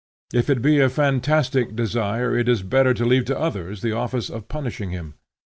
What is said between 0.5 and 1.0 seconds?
be a